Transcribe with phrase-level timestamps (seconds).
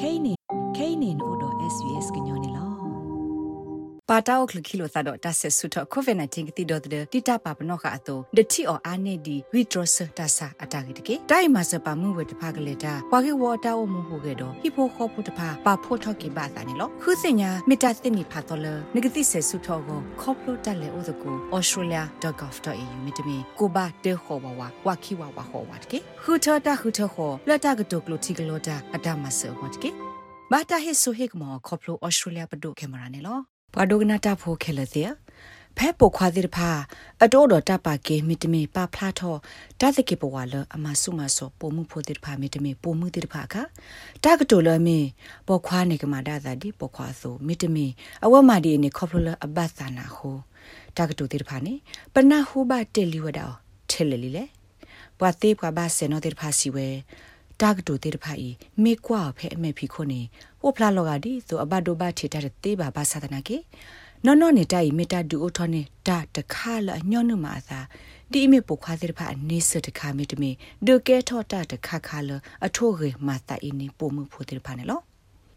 [0.00, 0.36] kainin
[0.76, 2.67] kainin odo svs gnyone lo
[4.12, 29.90] ပါတောက်ခလခိလိုသတော့တဆက်ဆုတော့ COVID-19 ကတိတော့တဲ့တိတပါပနောကအတော့ဒတိအော်အာနေဒီ withdrawal တဆာအတာကေတကေတိုင်မစပါမှုဝတဖကလေတာပွာကေဝတာဝမှုဟုကေတော့ဟိဖိုခေါဖို့တဖပါဖို့ထော့ကေပါသာနေလို့ခုစညာမီတာသိနီဖာတော်လနဂတိဆက်ဆုတော့ကိုခေါပလိုတက်လေဥဒကို australia.gov.au မြတမီကိုဘာတေခေါ်ဝဝဝခိဝဝဟောဝတ်ကေခုထတာခုထခေါ်လက်တာကတုကလိုတီကလိုတာအတမဆောဝတ်ကေ
[30.52, 35.10] ဘာတာဟစ်ဆိုဟစ်မောခေါပလို australia ပဒုကင်မရာနေလို့ ဘွာဒိုဂနာတာဖိုခဲလတဲ့
[35.78, 36.70] ဖဲပိုခွာတိတဖာ
[37.22, 39.34] အတိုးတော်တပါကေမီတမီပါဖလာထော
[39.80, 43.54] တသကေပဝါလအမဆုမဆောပုံမှုဖိုတိတဖာမီတမီပုံမှုတိတဖာခ
[44.24, 44.98] တကတိုလမီ
[45.46, 47.86] ပေါ်ခွာနေကမာဒါသာဒီပေါ်ခွာဆိုမီတမီ
[48.24, 50.36] အဝမဒီနေခေါပလအဘသနာဟို
[50.96, 51.74] တကတိုတိတဖာနေ
[52.14, 53.46] ပနာဟုဘတေလီဝဒါ
[53.90, 54.44] ထဲလလီလေ
[55.18, 56.88] ဘွာသေးဘွာဘာဆေနောတိတဖာစီဝဲ
[57.60, 58.48] တာကတူတေတဖာဤ
[58.82, 60.20] မေကွာဖဲအမေဖီခုနေ
[60.60, 63.56] ဟိုဖလာလောကဒီဆိုအဘဒိုဘထေတာတေဘာဘာသာဒနာကေ
[64.24, 67.80] နော်နော်နေတိုင်မေတာဒူအိုထောနေတာတခါလညောနုမာသာ
[68.32, 70.50] ဒီအမေပုခွာတဲ့ဖာအနေစတခါမေတမေ
[70.86, 72.30] ဒုကဲထောတာတခါခါလ
[72.66, 75.00] အထိုးရေမာတာအင်းပုံမှုဖို့တဲ့ဖာနေလော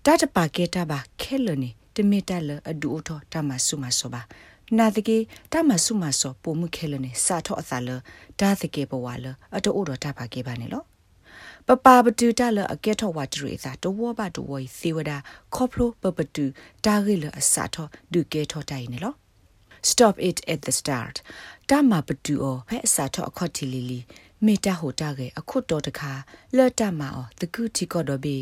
[0.06, 4.22] တတပါကေတာဘာခဲလနေတမေတာလအဒူအိုထောတမဆုမဆောပါ
[4.78, 5.18] နာတကေ
[5.54, 7.90] တမဆုမဆောပုံမှုခဲလနေစာထောအသာလ
[8.40, 10.84] ဒါတကေဘဝလအတိုးအိုတော်တပါကေပါနေလော
[11.72, 15.12] ပပပတူတလအကဲထောဝတ်ရီသာတဝဘတဝိသေဝဒ
[15.56, 16.46] ခေါပလိုပပတူ
[16.86, 19.14] တာဂိလအစာထောဒုကဲထောတိုင်နေလော
[19.90, 21.16] stop it at the start
[21.70, 24.00] တမပတူအောဖဲအစာထောအခေါတီလီလီ
[24.46, 26.14] မေတာဟိုတာကေအခုတော်တခါ
[26.58, 28.38] လော့တမအောတကူတီကောတော့ဘေ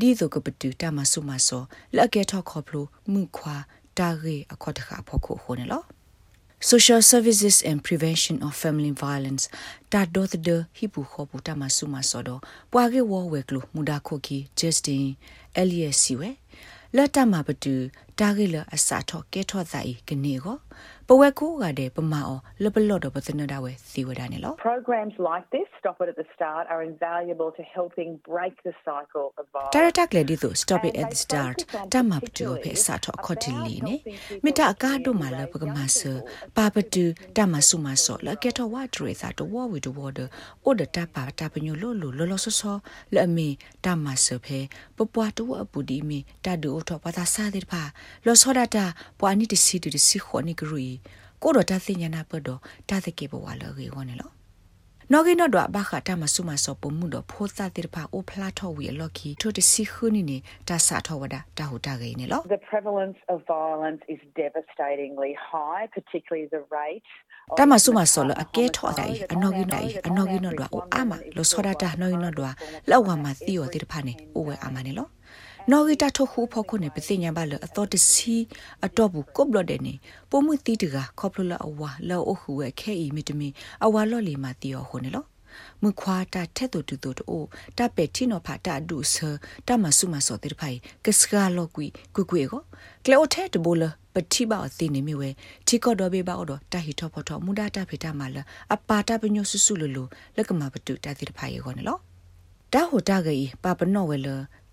[0.00, 1.62] ဒီဇိုကပတူတမဆုမဆော
[1.96, 3.56] လက်ကဲထောခေါပလိုမှုခွာ
[3.98, 5.82] တာဂေအခေါတခါဖို့ခုဟိုနေလော
[6.60, 9.44] Social Services and Prevention of Family Violence
[9.92, 12.40] တာဒိုသဒဟိပူခောပူတမဆုမစောတော့
[12.72, 15.04] ပွာကေဝဝဲကလိုမူဒါခိုကီ Justin
[15.60, 16.30] Elias စီဝဲ
[16.96, 17.10] လက်
[18.20, 20.56] တမပတူတာဂေလအစာထောကဲထောသအိကနေကို
[21.08, 29.26] ပဝက်ကိုကတဲ့ပမာအောလပလော့တော့ပစနဒါဝဲစီဝဒနေလော Programs like this stop it at the start are invaluable to helping break the cycle
[29.40, 31.58] of violence တာတာကလေဒီဆို stop it at the start
[31.94, 33.96] တမပတူဖေစာထောခေါတီလီနေ
[34.44, 36.00] မိတာအကားတို့မှာလပကမဆ
[36.56, 37.04] ပါပတူ
[37.36, 40.20] တမဆုမဆောလကဲတော့ဝတ်ရေစာတော့ဝဝီတော့ဝဒ
[40.64, 42.76] အိုဒတာပါတာပညိုလိုလိုလောလောဆောဆော
[43.14, 43.48] လအမီ
[43.84, 44.60] တမဆဖေ
[44.96, 47.82] ပပွားတော့အပူဒီမီတာဒူထောပတာစာတဲ့ပါ
[48.26, 48.84] လောဆောဒတာ
[49.20, 50.88] ပွားနီတစီတစီခေါနီဂရီ
[51.42, 54.30] ကိုတော့တသိညာနာပတော့တသကေဘဝလောရေဝနေလော
[55.12, 60.38] နော်ကိနော်တော့ဘာခတာမဆုမစောပုံမှုတော့ဖိုးသားတိဖာအိုဖလာထော်ဝီလော်ကီထိုတစီခုနီနေ
[60.68, 67.06] တာဆာထော်ဝဒတာဟူတာဂိနေလော The prevalence of violence is devastatingly high particularly the rate
[67.58, 72.54] တမဆုမဆောလအကဲထော်တိုင်အနော်ကိနိုင်အနော်ကိနော်တော့အိုအာမလောစောဒတာနော်ကိနော်တော့
[72.90, 75.06] လောက်ဝါမသီယောတိဖာနေအိုဝဲအာမနေလော
[75.72, 78.36] နော်ဂီတာထိုခုဖောခုနေပစိညာဘလအတော်တစီ
[78.86, 79.94] အတော့ဘူးကုတ်ဘလတဲ့နေ
[80.30, 83.48] ပုံမှုတီတကခေါပလလအဝါလောအခုဝဲခဲအီမီတမီ
[83.84, 85.24] အဝါလော့လီမာတီယောခုနေလော
[85.82, 87.44] မခွာတာထက်တူတူတူအို
[87.78, 89.16] တပက်တီနိုဖာတာဒုဆ
[89.66, 92.62] တမဆုမစောတိဖိုင်ကစကာလောကွီကွကွေကို
[93.04, 93.84] ကလေအိုထဲတဘိုလ
[94.14, 95.30] ပတိပါအသိနေမြဝဲ
[95.66, 98.36] တီကော့တော်ဘေပါအော်တဟီထောဖော်ထောမူဒတာဖေတာမလ
[98.74, 100.04] အပါတာပညိုဆူဆူလလူ
[100.36, 102.00] လက်ကမပတုတတိဖိုင်ရောနော်
[102.74, 104.28] တာဟိုတာဂေပပနောဝဲလ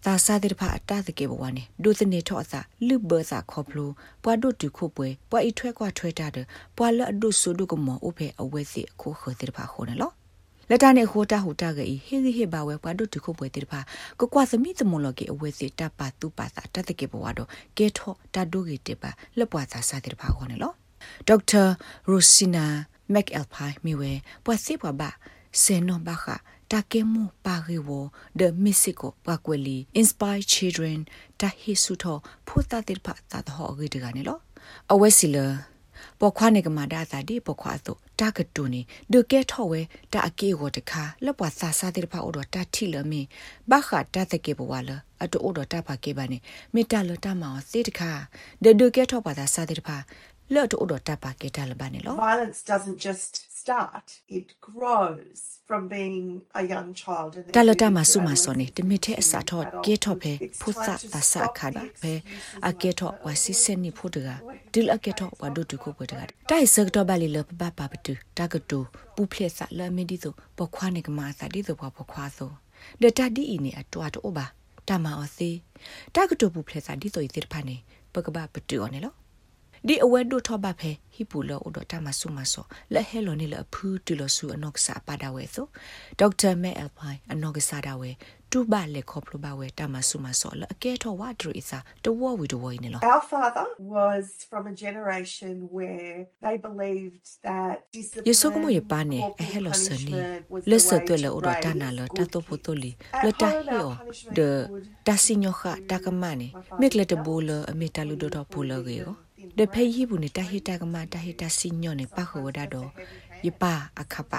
[0.06, 3.90] သာစာတဲ့ဖာအတသကေဘဝနေဒုသနေထောအစာလူဘစာခေါပလို
[4.24, 6.46] ပွားဒုတုခုပွဲပွားဤထွဲကွာထွဲတာတဲ့
[6.78, 10.12] ပွားလအဒုဆုဒုကမောအဖေအဝဲစီအခုခေတဲ့ဖာခေါ်နေလော
[10.70, 13.80] လက်တာနဲ့ဟိုတာဟိုတာကေဟေဒီဟေဘာဝဲပွားဒုတုခုပွဲတဲ့ဖာ
[14.20, 20.74] ကိုကွာသမီသမွန်လောကေအဝဲစီတပါတူပါသာတသကေဘဝတော့ကဲထောတာဒုကေတေပါလက်ပွားသာစာတဲ့ဖာခေါ်နေလော
[21.28, 21.64] ဒေါက်တာ
[22.10, 22.66] ရိုစီနာ
[23.14, 24.12] မက်အယ်ဖိုင်မီဝဲ
[24.46, 25.10] ပွားစီပွားပါ
[25.62, 26.36] ဆေနောဘာခာ
[26.76, 27.90] တာကေမူပါရီဝ
[28.40, 31.00] ဒမစ်ဆီကိုပါကွယ်လီ inspire children
[31.42, 34.38] တာဟီဆူထောဖူတာတိဖာတာဟောဂီတကနေလော
[34.92, 35.46] အဝဲစီလာ
[36.20, 38.82] ပေါ်ခွာနေကမာဒါသာဒီပေါ်ခွာတော့တာကတူနေ
[39.12, 39.82] ဒုကဲထော်ဝဲ
[40.14, 43.22] တာအကေကိုတခါလက်ပွားစာစာတိဖာအော်တော့တာထီလမီ
[43.70, 46.38] ဘာခတာတကေဘဝလာအတူအော်တော့တာဖာကေပါနေ
[46.74, 48.12] မေတ္တာလတာမောစေတခါ
[48.64, 49.98] ဒဒုကဲထော်ပါတာစာတိဖာ
[50.54, 53.34] လော့တူအော်တော့တာပါကေတာလပါနေလော Violence doesn't just
[53.66, 57.32] start, it grows from being a young child.
[57.38, 62.14] and then တလ it တမဆုမ develops စောနေတမီတဲ့အစာထော့ကေထော့ဖဲဖုသတဆခါဒဖဲ
[62.70, 64.30] အကေထော့ဝစီစနီဖုဒက
[64.74, 68.80] ဒီလအကေထော့ဝဒုတုခုပဒကတိုင်စကတော့ဘာလီလပပပပတူတကတူ
[69.16, 72.52] ပူဖလက်ဆလမီဒီဆိုပခွားနေကမာစာဒီဆိုပခွားဆို
[73.02, 74.46] ဒတဒီအီနေအတွားတော့ဘာ
[74.88, 75.50] တမအစီ
[76.16, 77.76] တကတူပူဖလက်စာဒီဆိုဤတိဖာနေ
[78.14, 79.14] ပကပပတူအော်နေလော
[79.88, 85.66] ဒီအဝဲဒိုထောဘဖဲဟိပူလောဥဒတာမဆုမဆောလက်ဟဲလောနေလအဖူးတူလဆူအနော့ဆာပါဒဝဲဆို
[86.20, 88.12] ဒေါက်တာမဲအယ်ဖိုင်အနော့ဆာဒဝဲ
[88.52, 93.66] တူဘလက်ခေါပလဘဝဲတာမဆုမဆောလအကဲထောဝါဒရီစာတဝဝီတဝိနေလော Our father
[93.96, 97.76] was from a generation where they believed that
[98.28, 102.92] ယေဆုကမယေပါနေ discipline အဟဲလောဆနီ punishment was the လက်စ way တွဲ to လောဥဒတာနာလော raise တာ good တိုပိုတိုလီ
[102.94, 103.24] kids.
[103.26, 104.40] လ At တာ home, ဟီ our ယ punishment ဒ
[104.74, 105.62] would တာစီညောခ
[105.92, 106.48] တာကမနေ
[106.80, 109.16] မေကလက်တဘူလအမေတလူဒတော့ပူလရေကို
[109.60, 112.90] ဒဖေးဟိဘူးနေတာဟိတာကမတာဟိတာစီညောနေပါခဝဒါတော့
[113.46, 114.34] ယပါအခပ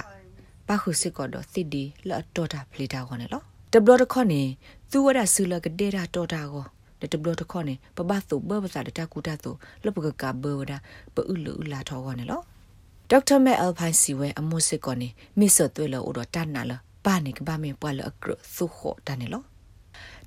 [0.69, 4.43] ပါခုစစ်ကောတော့သစ်ဒီလော့တော်တာဖလီတာခေါ်နေလောတဘလတခေါနေ
[4.90, 6.64] သူဝဒဆူလကဒေတာတော်တာကို
[7.12, 9.50] တဘလတခေါနေပပသုဘဘစာတကူတာသု
[9.84, 10.72] လပကကဘဝဒ
[11.14, 12.40] ပဥလူလာထောခေါနေလော
[13.10, 15.08] ဒေါက်တာမဲအယ်ဖိုင်စီဝဲအမိုစစ်ကောနေ
[15.38, 16.72] မိဆသွဲလောဥတော်တန်နာလ
[17.04, 19.43] ပါနေကဘာမေပွာလအကရသုခောတန်နေလော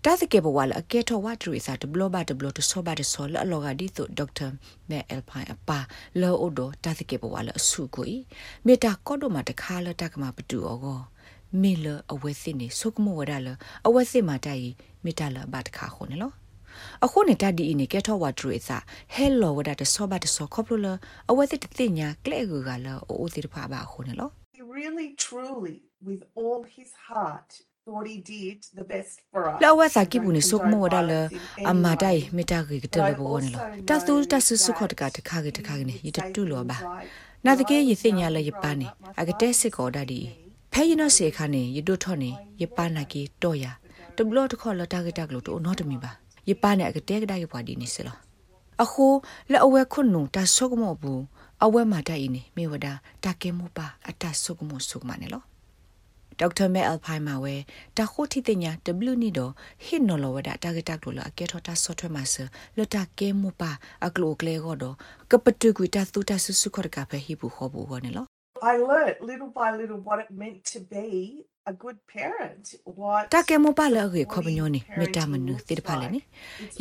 [0.06, 4.48] တာသကေဘဝလအကဲထောဝတ်ထရီစာဒဘလဘဒဘလတဆောဘဒဆောလအလောဂဒီသုဒေါက်တာ
[4.90, 5.80] မဲအယ်ဖိုင်အပါ
[6.22, 8.12] လောအိုဒတာသကေဘဝလအစုကို
[8.66, 11.00] မေတာကောဒိုမတခါလတကမပတူအောကော
[11.62, 13.48] မေလအဝဲစစ်နေဆုကမဝဒလ
[13.88, 14.68] အဝဲစစ်မတိုင်
[15.04, 16.36] မေတာလဘတ်ခါခုန်နော်
[17.06, 18.78] အခုနေတတ်ဒီနေကဲထောဝတ်ထရီစာ
[19.13, 20.86] ဟဲလောဝဒတဆောဘဒဆောခေါပလ
[21.30, 25.78] အဝဲစစ်တင်ညာကလဲဂူကလအိုတိဖာဘာခုန်နော် He really, truly,
[26.10, 27.50] with all his heart,
[27.89, 29.57] thought he did the best for us.
[29.63, 32.36] လောဝစာကိဘူးနေ and ဆုကမဝဒလ condone violence in အ any မတိုင် way.
[32.38, 36.77] မေတာဂေကတလဘောနေလောတဆူတဆူဆုခတ်ကတခါကေတခါကေနေယတတူလောပါ
[37.45, 38.88] နာတကေယသိညာလယပနေ
[39.21, 40.21] အကတဲစစ်ကောဒဒီ
[40.74, 42.31] ဖဲယနစေခါနေယဒုထောနေ
[42.62, 43.65] ယပနာကေတော့ရ
[44.15, 46.12] တဘလတခေါ်လတာကေတက်လို့တော့နော်တမီပါ
[46.50, 48.18] ယပနေအကတဲကဒယပွားဒီနေစလော
[48.83, 49.07] အခု
[49.51, 51.21] လက်အဝဲခွနုတဆုကမောဘူး
[51.63, 52.88] အဝဲမာတိုင်နေမေဝဒ
[53.24, 55.42] တာကေမူပါအတဆုကမောဆုကမနေလော
[56.39, 57.56] ဒေါက်တာမဲအယ်ဖိုင်မာဝဲ
[57.97, 58.71] တခိုတီတညာ
[59.09, 59.51] W နီတော့
[59.86, 62.36] ဟစ်နော်လောဝဒတာဂက်တက်လို့အကဲထောတာဆော့ထွဲမှာဆ
[62.77, 63.71] လတာကဲမူပါ
[64.06, 64.95] အကလိုကလေကောတော့
[65.31, 68.27] ကပတူကွီတသူတဆူဆုခရကဖဲဟိဘူးခေါ်ဘူးဟောနေလော
[68.61, 72.65] I learnt little by little what it meant to be a good parent.
[73.00, 76.19] What တကဲမပါလရေခေါပညိုနေမေတ္တာမနုတိတဖာလေနေ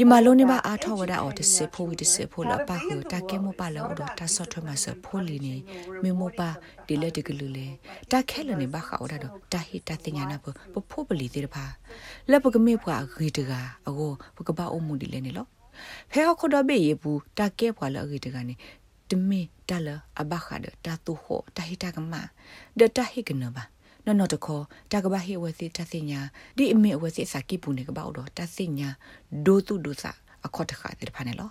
[0.00, 5.54] ယမလုံးနေပါအားထောဝဒအော်တစေဖိုဝီတစေဖိုလပါဟတကဲမပါလအော်တဆော့ထွမဆဖိုလီနေ
[6.02, 6.48] မေမပါ
[6.86, 7.66] ဒီလက်တကလူလေ
[8.12, 11.64] တခဲလနေပါခါဝဒတော့တဟိတတင်ညာနာပပဖိုပလီတိတဖာ
[12.30, 13.52] လက်ပကမေဖွာဂေတက
[13.88, 15.46] အကိုပကပအုံမူဒီလေနေလော
[16.12, 18.54] ဖဲခခဒဘေယေဘူးတကဲဖွာလဂေတကနေ
[19.10, 19.88] တမေတလ
[20.20, 22.14] အဘခါဒတတူဟောတဟိတကမ
[22.78, 23.64] ဒတဟိကနဘာ
[24.05, 26.20] နော်နော်တခေါ်တကဘာဟိဝစီတသိညာ
[26.56, 28.88] ဒီအမေဝစီစာကိပူနေကပေါ့တော့တသိညာ
[29.46, 30.12] ဒိုတုဒုစာ
[30.46, 31.50] အခေါ်တခါတဲ့ဖာနေလော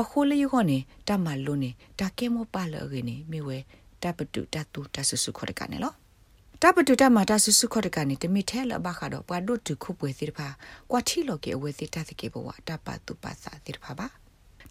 [0.00, 0.78] အခုလေယူခေါနေ
[1.08, 1.70] တမလုံးနေ
[2.00, 3.58] တာကဲမောပါလရနေမိဝဲ
[4.02, 5.92] တပတုတတူတဆဆုခေါ်တကနေလော
[6.62, 10.48] တပတုတမတဆဆုခေါ်တကနေတမိထဲလဘခါတော့ပွားဒုတ်ခုပွေစီတဖာ
[10.90, 14.06] ကွာထီလောကေအဝစီတသကေဘဝတပတုပစာတိတဖာပါ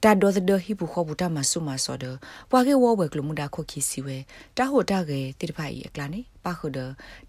[0.04, 2.06] တာဒိုဒဟိပူခေါဘူတာမဆုမဆောဒ
[2.50, 4.18] ပွာကေဝဝဲကလမှုဒါခုခီစီဝဲ
[4.58, 6.80] တာဟိုတာကေတိတဖာဤအကလာနေပါခုဒ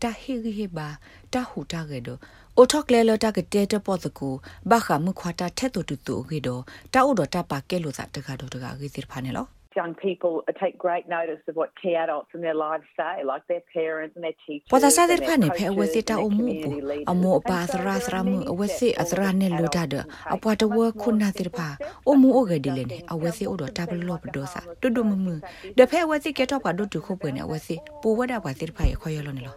[0.02, 0.88] တာဟိဟိဘာ
[1.32, 2.08] တာဟူတာကေဒ
[2.56, 4.28] အိုထော့ကလဲလတာကတဲတပေါ်တကူ
[4.70, 6.48] ဘာခမှုခွာတာထက်တူတူတူဂေဒ
[6.92, 9.46] တာအိုဒတာပါကဲလို့စာတကာတော့တကာဂေတိဖာနေလော
[9.80, 13.64] Young people take great notice of what key adults in their lives say, like their
[13.78, 14.70] parents and their teachers.
[14.74, 17.08] ပဒစာတဲ့ and ဖာ their နေဖဲအဝစီ coaches တာ and အ their မှုပူ community leaders.
[17.12, 19.82] အမောပါ And သ so ရာ there သ are ရာမှု many အဝစီ steps အသရာနဲ့ for လိုတာ
[19.84, 20.32] adults ဒ to take.
[20.34, 21.68] အပွားတဝခုနာတိဖာ
[22.10, 25.34] အမှုအဂဒီလေနေအဝစီဥဒတာဘလော့ပဒိုစာတွဒုမမှု
[25.78, 29.56] ဒဖဲအဝစီကဲတော့ပါဒုတုခုပွေနေအဝစီပူဝဒပါတိဖာရခွရလောနေလော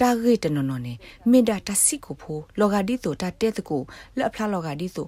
[0.00, 0.94] တာဂေတနော်နော်နေ
[1.30, 3.82] မေဒါတစီကိုဖိုလောဂါဒီတိုတာတဲတကို
[4.18, 5.06] လက်ဖလားလောဂါဒီတို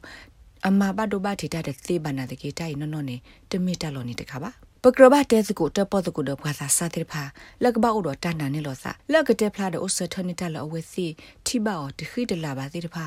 [0.67, 3.17] အမဘဒိုဘတီတာတဲ့သေဘနာတကေတိုင်နော်နော်နေ
[3.51, 4.51] တမီတာလောနေတခါပါ
[4.85, 7.23] ပကရဘတဲစကိုတပေါ်တကိုတော့ဘာသာစာတိဖာ
[7.63, 11.07] လက်ကဘောက်တော့တန်တန်နေလို့စာလက်ကတဲ့ဖလားတော့အစထနီတလအဝဲစီ
[11.47, 13.07] ထိပါော်တခိတလာပါတိဖာ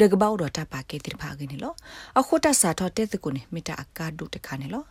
[0.00, 1.74] ဒကဘောက်တော့တပါကေတိဖာကနေလို့
[2.18, 4.86] အခုတဆာတော့တဲစကိုနေမိတာအကာဒုတခါနေလို့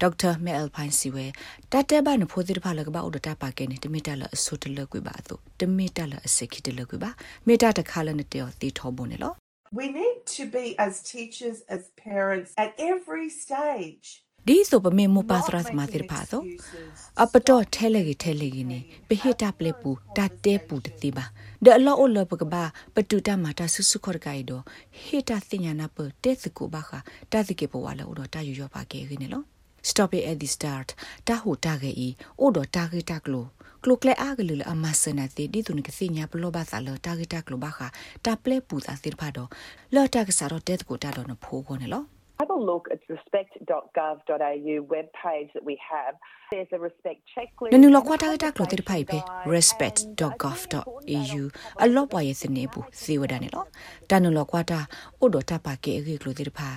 [0.00, 1.26] ဒေါက်တာမဲအယ်ဖိုင်စီဝဲ
[1.72, 7.10] တတဲဘာနဖိုတိဖာလကဘောက်တော့တပါကေနေတမီတလအဆုတလကွေပါသူတမီတလအစခိတလကွေပါ
[7.46, 9.41] မိတာတခါလနဲ့တေော်တီထောဘုံနေလို့
[9.74, 14.06] We need to be, as teachers, as parents, at every stage.
[14.48, 17.00] ဒီဆိုပမေမပါသရ not သမာတိ making ဖာသော excuses.
[17.22, 21.24] အပတော့ထဲလေကြီးထဲလေကြီးနေပဟိတပလက်ပူတတဲပူတတိပါ
[21.64, 22.64] ဒအလောအလပကဘာ
[22.94, 24.62] ပတူတမတာဆုစုခေါ်ကိုင်တော့
[25.02, 26.90] ဟိတာစညာနာပတဲစကူဘာခ
[27.32, 29.44] တာစကေပဝါလောတော့တာယူရပါကေခင်းနော်
[29.90, 30.88] stop it at the start
[31.28, 32.08] တာဟိုတာကေဤ
[32.40, 33.46] အိုတော့တာကေတာကလို
[33.84, 37.80] ကလုကလေအားကလူလအမဆနာတိဒီတုန်ကစညာပလောဘာသာလောတာကေတာကလိုဘာခ
[38.24, 39.48] တာပလက်ပူသာစိဖာတော့
[39.94, 42.02] လော်တာကစားတော့တဲကိုတာတော့နဖိုးခေါ်နေလော
[42.42, 46.14] Have a look at respect.gov.au webpage that we have.
[46.50, 47.72] There's a respect checklist.
[47.72, 49.18] နနလကွာတာတာကလိုတဲ့ဖိုင်ဖေ
[49.54, 51.42] respect.gov.au
[51.82, 53.64] အလောပွားရဲ့စနေဘူးစေဝဒနေလော
[54.10, 54.80] တနလကွာတာ
[55.20, 56.68] အိုဒတာပါကေရေကလိုတဲ့ဖာ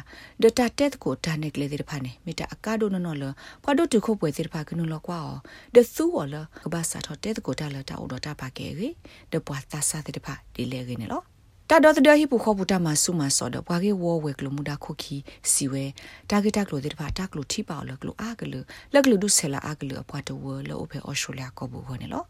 [0.41, 5.37] ဒတာတက်ကိုတာနေကလေးတဲ့ဖာနေမိတာအကာဒိုနော်လောပွားဒိုတခုပွဲတဲ့ဖာကနလကွာအော
[5.75, 6.43] ဒဆူဝလက
[6.73, 8.89] ဘာစာထတဲ့ကိုတာလတာအိုဒတာပါကေရေ
[9.31, 9.97] ဒပွားတာစာ
[11.69, 15.15] တဲ့ဖာဒီလေရနေလောတာဒေါ်တဲ့ဟိပူခေါ်ပူတာမဆုမစောတော့ဘွားကေဝဝဲကလမှုတာခုခီ
[15.51, 15.85] စီဝဲ
[16.29, 18.53] တာဂက်တာကလိုတဲ့ဘာတာကလိုထိပါလကလိုအာကလ
[18.93, 22.23] လကလိုဒုဆလာအာကလအပွားတဝလောအဖေအော်စတြေးလျကောဘူဟောနေလော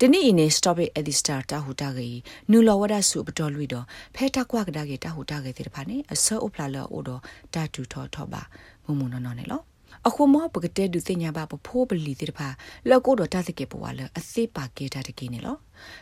[0.00, 2.08] တနေ့အင်း stop it at the start တာဟူတာကေ
[2.50, 7.20] နူလောဝဒဆုပတော်လွီတော့ဖဲတာကွာကဒါကေတာဟူတာကေတဲ့ဖာနေအဆောအပလာလောအိုတော့
[7.54, 8.42] တာတူထောထောပါ
[8.84, 9.60] မုံမုံနော်နော်နေလော
[10.06, 12.48] အခုမောပကတဲ့ဒုစညာပါပဖိုးပလီတဲ့ဖာ
[12.88, 15.56] လောက်ကိုတော့တာစကေပွားလအသိပါကေတာတကေနေလော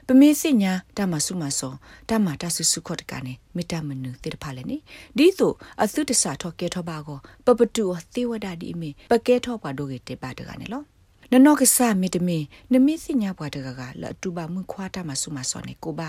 [0.06, 1.74] ပမေစညာတမဆုမဆော
[2.10, 4.76] တမတဆူဆုခော့တကနေမေတ္တမနုတဲ့ဖာလည်းနေ
[5.18, 7.84] ဒီဆိုအသုတဆာထောကေထောပါကိုပပတူ
[8.14, 10.82] သေဝဒဒီမေပကေထောပါဒိုကေတေပါတကနေလော
[11.32, 12.38] နနောကဆာမီတမီ
[12.72, 16.08] နမီစညာဘွားတကကလတူပါမှုခွာတာမဆုမစောနေကိုပါ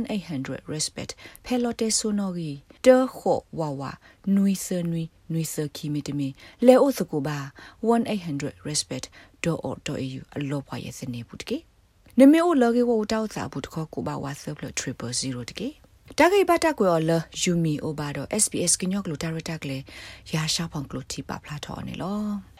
[0.00, 1.10] 1800 respect
[1.44, 2.50] ဖဲလော်တေဆိုနိုဂီ
[2.86, 3.90] တောခောဝါဝါ
[4.36, 6.28] နွီဆနွီနွီဆခီမီတမီ
[6.66, 7.38] လဲအိုစကိုပါ
[7.88, 11.58] 1800 respect.org.au အလောဘွားရဲ့စနေဘူးတကေ
[12.18, 15.68] နမေအိုလော်ကေဝတောက်စာဘူးတခောကိုပါဝါဆပ်လ000တကေ
[16.18, 17.10] တဂိဘတာကွယ်လ
[17.42, 19.78] ယူမီအိုဘာတော့ SBS ကညော့ကလိုတာရတာကလေ
[20.34, 22.59] ရာရှာဖောင်ကလိုတီပါဖလာထော်နေလော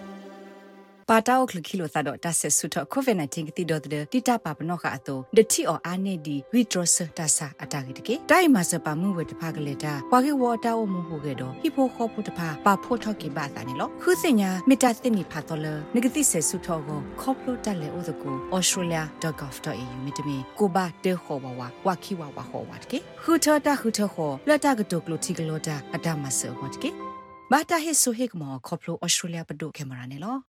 [1.11, 26.89] ပါတောက်ခလခီလိုသတော့တဆဆုတော့ COVID-19 ကတိတော့တဲ့တိတပါပနောခအတော့ဒတိအောအာနေဒီ withdrawal တဆအတာဂိတကေတိုင်မစပါမှုဝတဖကလေတာဝါကေဝတာအမှုဟုကေတော့ဟိဖိုခောပုတဖပါဖို့ထော့ကေပါတာနေလို့ခုစညာမီတာတင်နီဖာတော်လနဂတိဆဲဆုထောကိုခေါပလိုတက်လေဥဒကို australia.gov.au မြတမီကိုဘာတေခောဝဝဝခိဝဝဟောဝတ်ကေခုထတာခုထခောလတာကတုကလိုတီကလိုတာအတမဆောဝတ်ကေ
[27.51, 30.50] ဘာတာဟစ်ဆိုဟိကမောခေါပလို australia ပဒုကေမရာနေလို့